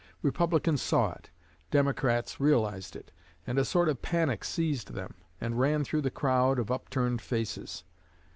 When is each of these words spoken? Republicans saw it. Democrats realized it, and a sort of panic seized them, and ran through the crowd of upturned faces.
Republicans 0.23 0.81
saw 0.81 1.11
it. 1.11 1.29
Democrats 1.69 2.39
realized 2.39 2.95
it, 2.95 3.11
and 3.45 3.59
a 3.59 3.63
sort 3.63 3.87
of 3.87 4.01
panic 4.01 4.43
seized 4.43 4.93
them, 4.93 5.13
and 5.39 5.59
ran 5.59 5.83
through 5.83 6.01
the 6.01 6.09
crowd 6.09 6.57
of 6.57 6.71
upturned 6.71 7.21
faces. 7.21 7.83